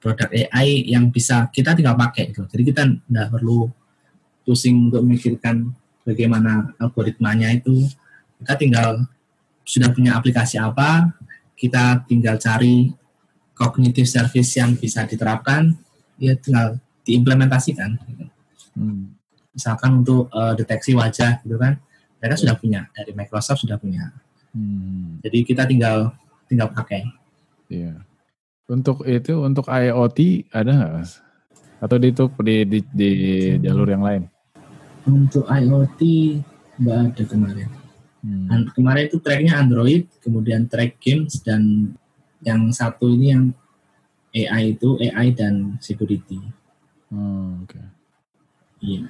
[0.01, 2.47] produk AI yang bisa kita tinggal pakai gitu.
[2.47, 3.67] Jadi kita nggak perlu
[4.47, 5.75] pusing untuk memikirkan
[6.07, 7.91] bagaimana algoritmanya itu.
[8.39, 9.03] Kita tinggal
[9.67, 11.11] sudah punya aplikasi apa,
[11.59, 12.95] kita tinggal cari
[13.57, 15.75] cognitive service yang bisa diterapkan,
[16.23, 17.99] ya tinggal diimplementasikan.
[18.07, 18.25] Gitu.
[18.79, 19.17] Hmm.
[19.51, 21.81] Misalkan untuk uh, deteksi wajah gitu kan,
[22.23, 24.15] mereka sudah punya dari Microsoft sudah punya.
[24.55, 25.19] Hmm.
[25.27, 26.15] Jadi kita tinggal
[26.47, 27.03] tinggal pakai.
[27.67, 28.06] Iya.
[28.67, 31.23] Untuk itu untuk IoT ada nggak mas?
[31.79, 33.11] Atau di itu di, di, di
[33.63, 34.27] jalur yang lain?
[35.07, 36.01] Untuk IoT
[36.83, 37.69] nggak ada kemarin.
[38.27, 38.67] Hmm.
[38.75, 41.95] Kemarin itu tracknya Android, kemudian track games dan
[42.43, 43.45] yang satu ini yang
[44.35, 46.43] AI itu AI dan security.
[47.07, 47.79] Hmm, Oke.
[47.79, 47.85] Okay.
[48.83, 49.09] Iya.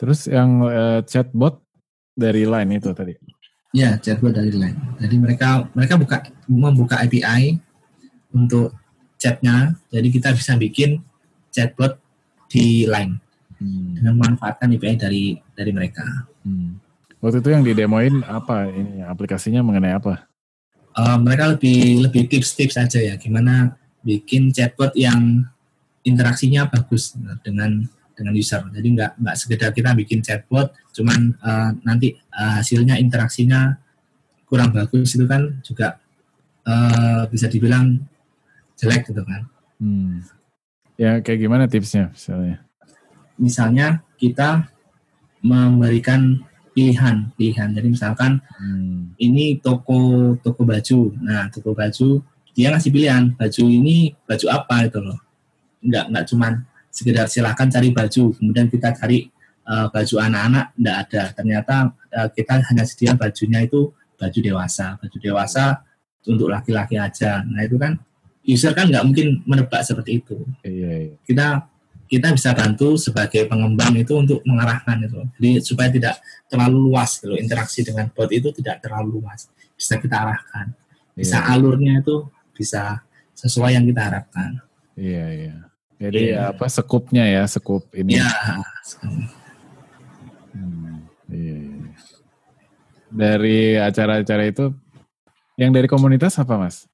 [0.00, 1.60] Terus yang uh, chatbot
[2.16, 3.12] dari Line itu tadi?
[3.76, 4.96] Ya, chatbot dari Line.
[4.96, 7.60] Jadi mereka mereka buka membuka API
[8.34, 8.74] untuk
[9.20, 9.74] chatnya.
[9.90, 11.02] Jadi kita bisa bikin
[11.52, 11.98] chatbot
[12.50, 13.18] di Line
[13.58, 14.00] hmm.
[14.00, 15.24] dengan memanfaatkan API dari
[15.56, 16.04] dari mereka.
[16.44, 16.78] Hmm.
[17.20, 20.28] Waktu itu yang didemoin apa ini aplikasinya mengenai apa?
[20.96, 25.44] Uh, mereka lebih lebih tips-tips aja ya, gimana bikin chatbot yang
[26.06, 27.84] interaksinya bagus dengan
[28.16, 28.64] dengan user.
[28.72, 33.76] Jadi nggak nggak sekedar kita bikin chatbot, cuman uh, nanti uh, hasilnya interaksinya
[34.46, 35.98] kurang bagus itu kan juga
[36.64, 37.98] uh, bisa dibilang
[38.76, 39.42] jelek gitu kan.
[39.80, 40.24] Hmm.
[40.96, 42.64] Ya kayak gimana tipsnya misalnya?
[43.36, 44.70] Misalnya kita
[45.44, 46.40] memberikan
[46.72, 47.72] pilihan pilihan.
[47.72, 49.16] Jadi misalkan hmm.
[49.20, 51.00] ini toko toko baju.
[51.20, 52.20] Nah toko baju
[52.56, 55.18] dia ngasih pilihan baju ini baju apa itu loh.
[55.84, 56.52] Enggak enggak cuman
[56.96, 59.28] sekedar silakan cari baju kemudian kita cari
[59.68, 65.16] uh, baju anak-anak enggak ada ternyata uh, kita hanya sedia bajunya itu baju dewasa baju
[65.20, 65.84] dewasa
[66.24, 68.00] untuk laki-laki aja nah itu kan
[68.46, 70.38] user kan nggak mungkin menebak seperti itu.
[70.62, 71.14] Iya, iya.
[71.26, 71.66] Kita
[72.06, 75.20] kita bisa bantu sebagai pengembang itu untuk mengarahkan itu.
[75.36, 76.14] Jadi supaya tidak
[76.46, 77.34] terlalu luas gitu.
[77.34, 79.50] Interaksi dengan bot itu tidak terlalu luas.
[79.74, 80.70] Bisa kita arahkan.
[81.18, 81.50] Bisa iya.
[81.50, 83.02] alurnya itu bisa
[83.34, 84.62] sesuai yang kita harapkan.
[84.94, 85.54] Iya, iya.
[85.96, 86.54] Jadi iya.
[86.54, 88.16] apa sekupnya ya, sekup ini.
[88.16, 88.30] Iya.
[90.54, 91.88] Hmm, iya, iya.
[93.10, 94.70] Dari acara-acara itu
[95.56, 96.84] yang dari komunitas apa, Mas?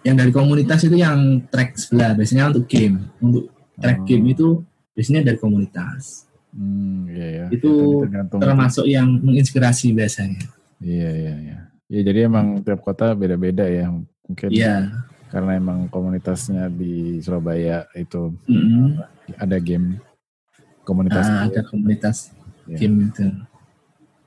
[0.00, 4.06] Yang dari komunitas itu yang track sebelah biasanya untuk game untuk track oh.
[4.08, 4.48] game itu
[4.96, 6.24] biasanya dari komunitas
[6.56, 7.46] hmm, iya, iya.
[7.52, 7.72] itu
[8.32, 10.40] termasuk yang menginspirasi biasanya
[10.80, 11.58] iya iya iya
[11.90, 14.88] ya jadi emang tiap kota beda-beda ya mungkin iya
[15.30, 18.86] karena emang komunitasnya di Surabaya itu mm -hmm.
[19.38, 20.00] ada game
[20.82, 22.34] komunitas ah, ada komunitas
[22.66, 22.76] ya.
[22.82, 23.26] game itu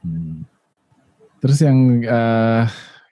[0.05, 0.47] hmm.
[1.43, 2.63] terus yang uh,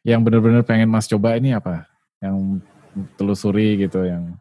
[0.08, 1.91] yang benar-benar pengen mas coba ini apa
[2.22, 2.62] yang
[3.18, 4.38] telusuri gitu yang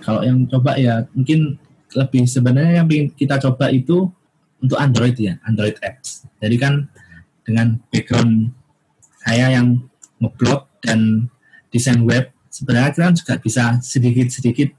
[0.00, 1.56] kalau yang coba ya mungkin
[1.94, 4.10] lebih sebenarnya yang kita coba itu
[4.60, 6.24] untuk Android ya Android apps.
[6.40, 6.88] Jadi kan
[7.44, 8.52] dengan background
[9.24, 9.84] saya yang
[10.20, 11.28] ngeblog dan
[11.72, 14.72] desain web sebenarnya kan juga bisa sedikit-sedikit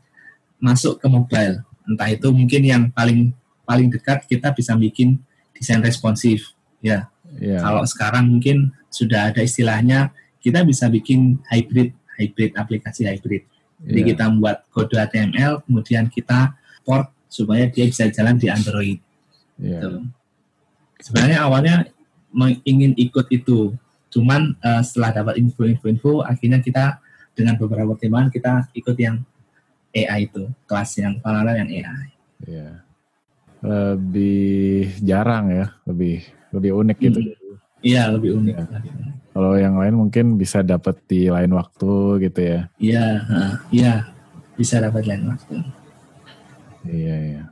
[0.62, 1.62] masuk ke mobile.
[1.86, 3.34] Entah itu mungkin yang paling
[3.66, 5.22] paling dekat kita bisa bikin
[5.58, 6.54] desain responsif.
[6.82, 7.10] Ya
[7.42, 7.62] yeah.
[7.62, 13.44] kalau sekarang mungkin sudah ada istilahnya kita bisa bikin hybrid hybrid aplikasi hybrid.
[13.84, 14.08] Jadi yeah.
[14.16, 16.56] kita membuat kode HTML, kemudian kita
[16.88, 19.00] port supaya dia bisa jalan di Android.
[19.60, 19.84] Yeah.
[19.84, 19.92] Gitu.
[21.04, 21.76] Sebenarnya awalnya
[22.64, 23.76] ingin ikut itu,
[24.12, 27.04] cuman uh, setelah dapat info-info-info, akhirnya kita
[27.36, 29.20] dengan beberapa pertimbangan kita ikut yang
[29.92, 32.08] AI itu, kelas yang paralel yang AI.
[32.48, 32.74] Yeah.
[33.66, 36.24] Lebih jarang ya, lebih
[36.56, 37.20] lebih unik gitu.
[37.20, 37.45] Hmm.
[37.86, 38.56] Iya, lebih unik.
[38.58, 38.66] Ya.
[39.36, 42.60] Kalau yang lain mungkin bisa dapat di lain waktu gitu ya.
[42.82, 43.06] Iya,
[43.70, 43.94] iya
[44.58, 45.56] bisa dapat lain waktu.
[46.90, 47.44] Iya, iya.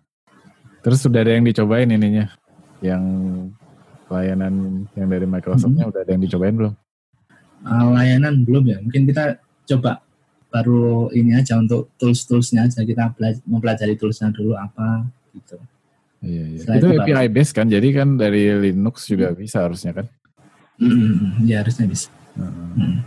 [0.82, 2.34] Terus sudah ada yang dicobain ininya?
[2.82, 3.04] Yang
[4.10, 5.92] layanan yang dari Microsoftnya hmm.
[5.94, 6.74] udah ada yang dicobain belum?
[7.64, 8.78] Uh, layanan belum ya.
[8.82, 9.38] Mungkin kita
[9.70, 10.02] coba
[10.50, 13.14] baru ini aja untuk tools-toolsnya aja kita
[13.46, 15.58] mempelajari toolsnya dulu apa gitu.
[16.24, 16.60] Iya, iya.
[16.80, 19.44] itu, itu API base kan, jadi kan dari Linux juga hmm.
[19.44, 20.08] bisa harusnya kan?
[20.82, 22.10] Hmm, ya harusnya bisa.
[22.34, 23.06] Hmm.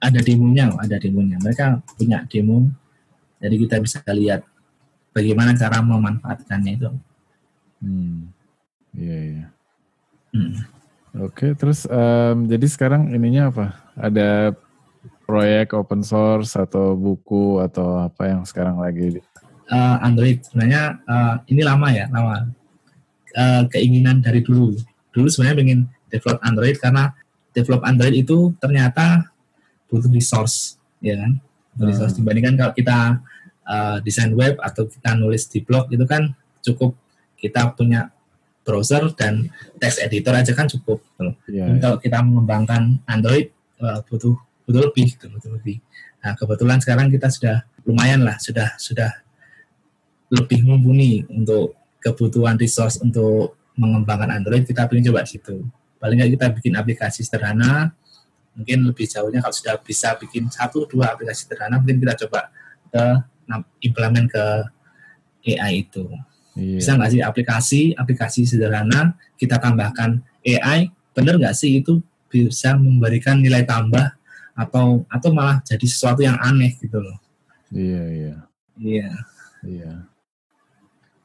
[0.00, 1.36] Ada demonya, ada demonya.
[1.44, 2.72] Mereka punya demo,
[3.36, 4.44] jadi kita bisa lihat
[5.12, 6.90] bagaimana cara memanfaatkannya itu.
[7.84, 8.32] Hmm.
[8.96, 9.46] Iya, iya.
[10.32, 10.54] Hmm.
[11.26, 13.66] Oke, terus um, jadi sekarang ininya apa?
[13.98, 14.54] Ada
[15.26, 19.18] proyek open source atau buku atau apa yang sekarang lagi?
[19.70, 22.50] Uh, Android sebenarnya uh, ini lama ya, lama.
[23.30, 24.74] Uh, keinginan dari dulu.
[25.10, 27.14] Dulu sebenarnya ingin develop Android karena
[27.54, 29.30] develop Android itu ternyata
[29.86, 31.38] butuh resource ya kan
[31.74, 32.20] butuh resource hmm.
[32.22, 32.98] dibandingkan kalau kita
[33.66, 36.98] uh, desain web atau kita nulis di blog itu kan cukup
[37.40, 38.12] kita punya
[38.66, 39.48] browser dan
[39.80, 41.00] text editor aja kan cukup.
[41.00, 41.56] Gitu.
[41.56, 41.80] Yeah, yeah.
[41.80, 44.36] Kalau kita mengembangkan Android uh, butuh
[44.68, 45.80] butuh lebih, gitu, butuh lebih.
[46.20, 49.10] Nah kebetulan sekarang kita sudah lumayan lah, sudah sudah
[50.30, 55.64] lebih mumpuni untuk kebutuhan resource untuk mengembangkan Android kita pilih coba situ.
[56.00, 57.92] Paling nggak kita bikin aplikasi sederhana,
[58.56, 62.48] mungkin lebih jauhnya kalau sudah bisa bikin satu dua aplikasi sederhana, mungkin kita coba
[62.88, 63.04] ke
[63.84, 64.44] implement ke
[65.54, 66.08] AI itu.
[66.56, 66.78] Iya.
[66.82, 73.38] Bisa nggak sih aplikasi aplikasi sederhana kita tambahkan AI, benar nggak sih itu bisa memberikan
[73.38, 74.16] nilai tambah
[74.54, 77.16] atau atau malah jadi sesuatu yang aneh gitu loh.
[77.70, 78.34] Iya iya.
[78.80, 79.10] Iya.
[79.60, 79.92] Iya.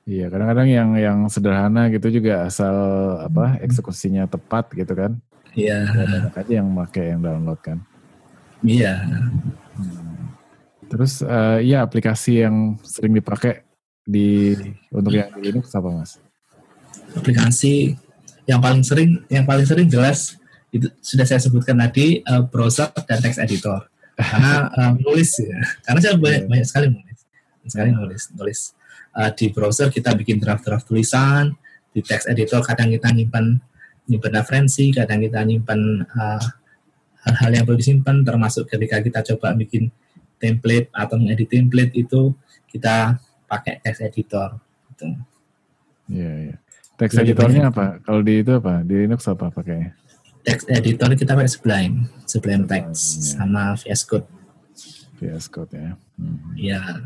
[0.06, 2.78] Iya, kadang-kadang yang yang sederhana gitu juga asal
[3.26, 5.18] apa eksekusinya tepat gitu kan.
[5.58, 5.82] Iya.
[5.90, 7.82] Banyak aja yang pakai yang download kan.
[8.62, 9.02] Iya.
[9.02, 10.30] Hmm.
[10.86, 13.66] Terus uh, iya aplikasi yang sering dipakai
[14.06, 14.54] di
[14.94, 16.22] untuk yang di Linux apa mas?
[17.18, 17.98] Aplikasi
[18.46, 20.38] yang paling sering yang paling sering jelas
[20.70, 23.90] itu sudah saya sebutkan tadi uh, browser dan text editor.
[24.22, 25.66] Karena uh, nulis ya.
[25.82, 26.50] Karena saya banyak, iya.
[26.52, 27.20] banyak sekali nulis.
[27.66, 28.60] Sekali nulis nulis
[29.16, 31.56] uh, di browser kita bikin draft-draft tulisan,
[31.96, 33.58] di text editor kadang kita nyimpan
[34.06, 36.44] nyimpan referensi, kadang kita nyimpan uh,
[37.26, 39.90] hal-hal yang perlu disimpan, termasuk ketika kita coba bikin
[40.38, 42.36] template atau mengedit template itu
[42.70, 43.18] kita
[43.50, 44.60] pakai text editor.
[44.94, 45.08] Gitu.
[46.12, 46.56] Iya, iya.
[46.96, 48.00] Text editornya apa?
[48.06, 48.86] Kalau di itu apa?
[48.86, 49.92] Di Linux apa pakainya?
[50.46, 51.96] Text editor kita pakai Sublime,
[52.30, 53.42] Sublime Text iya.
[53.42, 54.28] sama VS Code.
[55.18, 55.92] VS Code ya.
[56.22, 56.38] Hmm.
[56.56, 56.82] Iya.
[56.84, 57.04] Hmm.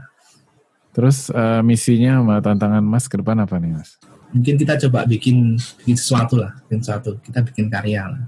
[0.90, 3.96] Terus uh, misinya sama tantangan Mas ke depan apa nih Mas?
[4.34, 7.18] Mungkin kita coba bikin bikin sesuatu lah, bikin sesuatu.
[7.22, 8.24] Kita bikin karya lah.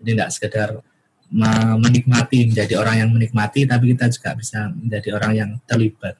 [0.00, 0.68] Jadi tidak sekedar
[1.76, 6.14] menikmati menjadi orang yang menikmati, tapi kita juga bisa menjadi orang yang terlibat.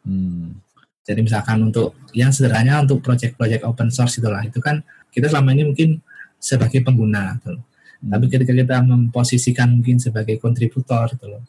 [0.00, 0.64] Hmm.
[1.04, 4.80] Jadi misalkan untuk yang sederhana untuk proyek-proyek open source itulah itu kan
[5.12, 6.00] kita selama ini mungkin
[6.40, 7.60] sebagai pengguna, gitu.
[7.60, 8.08] Hmm.
[8.12, 11.44] tapi ketika kita memposisikan mungkin sebagai kontributor, gitu loh,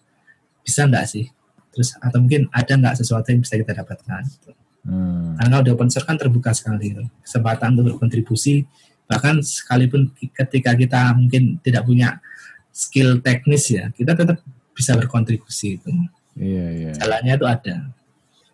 [0.64, 1.32] bisa enggak sih
[1.76, 4.52] terus atau mungkin ada nggak sesuatu yang bisa kita dapatkan gitu.
[4.88, 5.36] hmm.
[5.36, 7.04] karena kalau di open source kan terbuka sekali gitu.
[7.20, 8.64] kesempatan untuk berkontribusi
[9.06, 12.24] bahkan sekalipun ketika kita mungkin tidak punya
[12.72, 14.40] skill teknis ya kita tetap
[14.72, 15.92] bisa berkontribusi itu
[16.40, 17.76] iya iya jalannya itu ada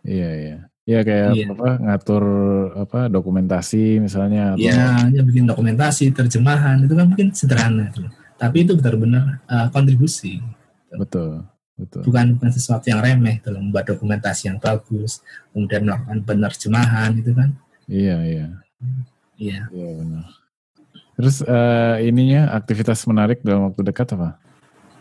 [0.02, 1.46] iya iya Iya kayak iya.
[1.54, 2.24] apa ngatur
[2.74, 8.10] apa dokumentasi misalnya Iya, ya bikin dokumentasi, terjemahan itu kan mungkin sederhana gitu.
[8.42, 10.42] Tapi itu benar-benar uh, kontribusi.
[10.90, 11.46] Betul.
[11.82, 12.02] Betul.
[12.06, 17.50] Bukan bukan sesuatu yang remeh dalam membuat dokumentasi yang bagus, kemudian melakukan penerjemahan itu kan.
[17.89, 18.48] Iya iya.
[19.41, 19.62] Iya.
[19.74, 20.26] Iya benar.
[21.17, 24.38] Terus uh, ininya aktivitas menarik dalam waktu dekat apa?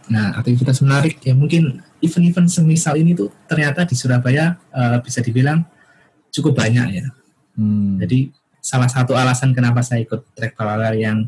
[0.08, 5.60] Nah aktivitas menarik ya mungkin event-event semisal ini tuh ternyata di Surabaya uh, bisa dibilang
[6.32, 7.04] cukup banyak ya.
[7.60, 8.00] Hmm.
[8.00, 8.32] Jadi
[8.64, 11.18] salah satu alasan kenapa saya ikut track paralel yang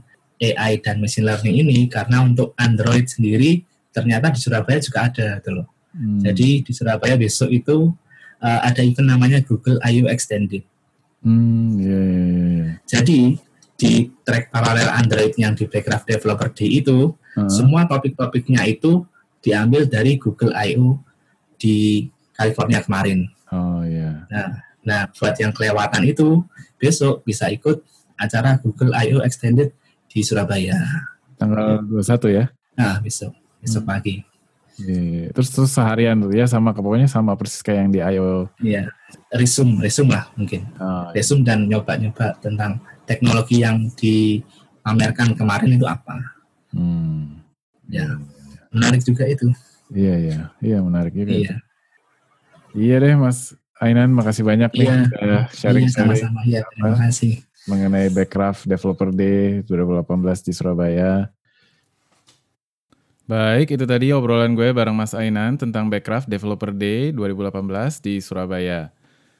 [0.42, 3.62] AI dan machine learning ini karena untuk Android sendiri
[3.92, 5.68] ternyata di Surabaya juga ada gitu loh.
[5.92, 6.24] Hmm.
[6.24, 7.92] Jadi di Surabaya besok itu
[8.40, 10.08] uh, ada event namanya Google I.O.
[10.08, 10.64] Extended.
[11.22, 12.70] Hmm, yeah, yeah, yeah.
[12.88, 13.20] Jadi
[13.76, 13.92] di
[14.24, 17.46] track paralel Android yang di Backcraft Developer Day itu uh.
[17.52, 19.04] semua topik-topiknya itu
[19.44, 20.98] diambil dari Google I.O.
[21.60, 23.28] di California kemarin.
[23.52, 24.24] Oh iya.
[24.26, 24.32] Yeah.
[24.32, 24.48] Nah,
[24.82, 26.42] nah buat yang kelewatan itu
[26.80, 27.84] besok bisa ikut
[28.16, 29.20] acara Google I.O.
[29.20, 29.76] Extended
[30.08, 30.80] di Surabaya.
[31.36, 32.44] Tanggal 21 ya?
[32.78, 33.92] Nah, besok besok hmm.
[33.94, 34.14] pagi.
[34.80, 35.30] Yeah.
[35.36, 38.50] Terus terus seharian tuh ya sama pokoknya sama persis kayak yang di IO.
[38.58, 38.90] Iya,
[39.30, 40.66] resume resume lah mungkin.
[40.80, 41.22] Oh, iya.
[41.22, 46.18] resume dan nyoba-nyoba tentang teknologi yang dipamerkan kemarin itu apa.
[46.72, 47.38] Hmm.
[47.86, 48.16] Ya,
[48.72, 49.52] menarik juga itu.
[49.92, 51.30] Iya iya, iya menarik juga.
[51.36, 51.54] Iya.
[52.72, 54.96] Iya deh Mas Ainan, makasih banyak nih iya.
[55.10, 56.40] udah sharing iya, sama-sama.
[56.46, 57.32] Iya, terima kasih.
[57.66, 61.26] Mengenai Backcraft Developer Day 2018 di Surabaya.
[63.32, 67.64] Baik, itu tadi obrolan gue bareng Mas Ainan tentang Backcraft Developer Day 2018
[68.04, 68.92] di Surabaya.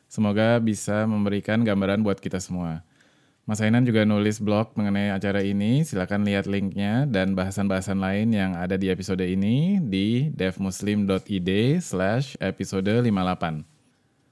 [0.08, 2.88] Semoga bisa memberikan gambaran buat kita semua.
[3.44, 8.56] Mas Ainan juga nulis blog mengenai acara ini, silakan lihat linknya dan bahasan-bahasan lain yang
[8.56, 11.50] ada di episode ini di devmuslim.id
[11.84, 13.12] slash episode 58.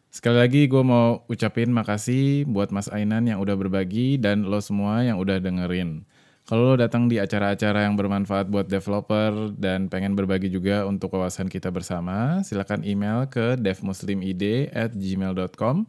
[0.09, 5.05] Sekali lagi gue mau ucapin makasih buat Mas Ainan yang udah berbagi dan lo semua
[5.05, 6.09] yang udah dengerin.
[6.51, 11.47] Kalau lo datang di acara-acara yang bermanfaat buat developer dan pengen berbagi juga untuk wawasan
[11.47, 15.87] kita bersama, silakan email ke devmuslimid at gmail.com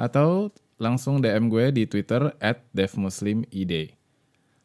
[0.00, 0.48] atau
[0.80, 3.92] langsung DM gue di Twitter at devmuslimid.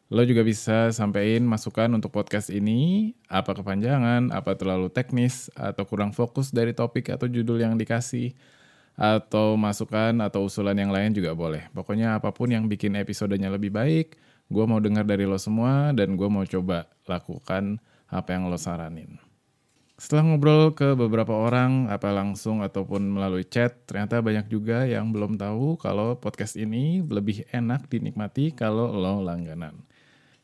[0.08, 6.16] Lo juga bisa sampein masukan untuk podcast ini, apa kepanjangan, apa terlalu teknis, atau kurang
[6.16, 8.32] fokus dari topik atau judul yang dikasih,
[8.96, 11.68] atau masukan atau usulan yang lain juga boleh.
[11.76, 16.14] Pokoknya apa pun yang bikin episodenya lebih baik, gue mau dengar dari lo semua dan
[16.14, 19.18] gue mau coba lakukan apa yang lo saranin.
[19.96, 25.40] Setelah ngobrol ke beberapa orang, apa langsung ataupun melalui chat, ternyata banyak juga yang belum
[25.40, 29.72] tahu kalau podcast ini lebih enak dinikmati kalau lo langganan.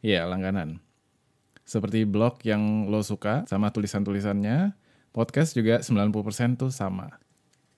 [0.00, 0.80] Iya, langganan.
[1.68, 4.72] Seperti blog yang lo suka sama tulisan-tulisannya,
[5.12, 7.12] podcast juga 90% tuh sama.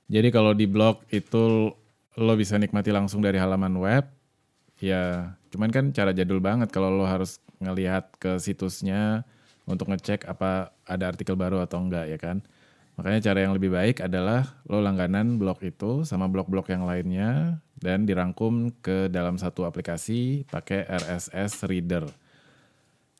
[0.06, 1.74] Jadi kalau di blog itu
[2.14, 4.06] lo bisa nikmati langsung dari halaman web,
[4.84, 9.24] ya cuman kan cara jadul banget kalau lo harus ngelihat ke situsnya
[9.64, 12.44] untuk ngecek apa ada artikel baru atau enggak ya kan.
[12.94, 18.06] Makanya cara yang lebih baik adalah lo langganan blog itu sama blog-blog yang lainnya dan
[18.06, 22.06] dirangkum ke dalam satu aplikasi pakai RSS Reader.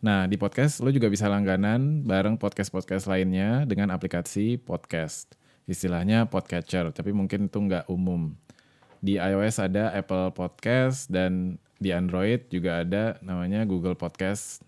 [0.04, 5.32] Nah, di podcast lo juga bisa langganan bareng podcast-podcast lainnya dengan aplikasi podcast.
[5.64, 8.36] Istilahnya podcatcher, tapi mungkin itu nggak umum.
[9.04, 14.64] Di iOS ada Apple Podcast dan di Android juga ada namanya Google Podcast.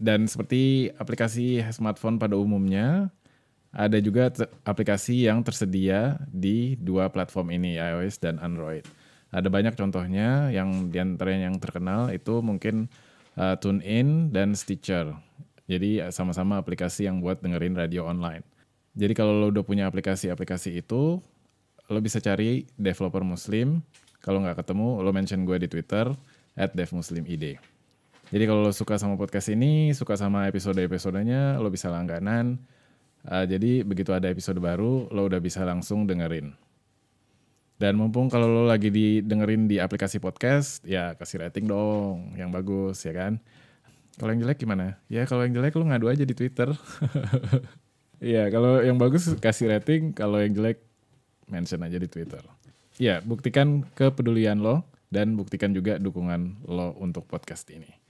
[0.00, 3.12] Dan seperti aplikasi smartphone pada umumnya,
[3.76, 4.32] ada juga
[4.64, 8.88] aplikasi yang tersedia di dua platform ini, iOS dan Android.
[9.28, 12.88] Ada banyak contohnya, yang di antaranya yang terkenal itu mungkin
[13.36, 15.12] uh, TuneIn dan Stitcher.
[15.68, 18.40] Jadi sama-sama aplikasi yang buat dengerin radio online.
[18.96, 21.20] Jadi kalau lo udah punya aplikasi-aplikasi itu,
[21.86, 23.82] lo bisa cari developer muslim.
[24.22, 26.10] Kalau nggak ketemu, lo mention gue di Twitter,
[26.58, 27.62] at devmuslimid.
[28.26, 32.58] Jadi kalau lo suka sama podcast ini, suka sama episode-episodenya, lo bisa langganan.
[33.22, 36.50] Uh, jadi begitu ada episode baru, lo udah bisa langsung dengerin.
[37.76, 43.04] Dan mumpung kalau lo lagi didengerin di aplikasi podcast, ya kasih rating dong yang bagus
[43.04, 43.38] ya kan.
[44.16, 44.96] Kalau yang jelek gimana?
[45.12, 46.72] Ya kalau yang jelek lo ngadu aja di Twitter.
[48.16, 50.80] Iya, kalau yang bagus kasih rating, kalau yang jelek
[51.50, 52.42] mention aja di Twitter.
[52.96, 58.06] Ya, buktikan kepedulian lo dan buktikan juga dukungan lo untuk podcast ini.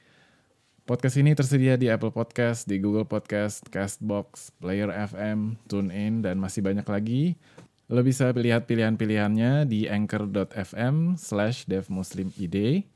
[0.86, 6.62] Podcast ini tersedia di Apple Podcast, di Google Podcast, Castbox, Player FM, TuneIn, dan masih
[6.62, 7.34] banyak lagi.
[7.90, 12.86] Lo bisa lihat pilihan-pilihannya di anchor.fm slash devmuslimid,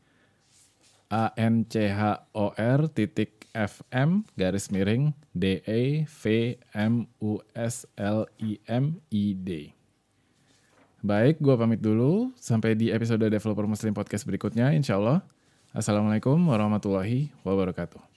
[1.11, 6.23] a-n-c-h-o-r titik fm garis miring d e v
[6.71, 9.75] m u s l i m i d.
[11.01, 12.29] Baik, gue pamit dulu.
[12.37, 15.25] Sampai di episode Developer Muslim Podcast berikutnya, insya Allah.
[15.73, 18.10] Assalamualaikum warahmatullahi wabarakatuh.